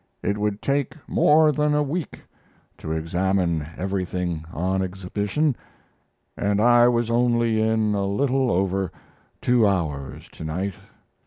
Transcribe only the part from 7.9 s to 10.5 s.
a little over two hours to